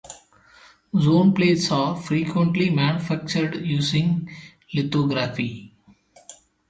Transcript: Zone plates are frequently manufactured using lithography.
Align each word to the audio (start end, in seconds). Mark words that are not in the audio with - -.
Zone 0.99 1.31
plates 1.31 1.71
are 1.71 1.95
frequently 1.95 2.71
manufactured 2.71 3.57
using 3.63 4.27
lithography. 4.73 5.75